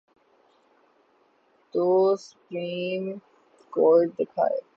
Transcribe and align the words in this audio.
تو 1.73 2.15
Supreme 2.17 3.03
Court 3.73 4.07
دکھائے۔ 4.19 4.59